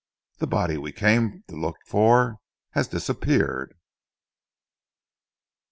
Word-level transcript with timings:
"The 0.39 0.47
body 0.47 0.79
we 0.79 0.91
came 0.93 1.43
to 1.47 1.55
look 1.55 1.75
for 1.85 2.39
has 2.71 2.87
disappeared." 2.87 3.75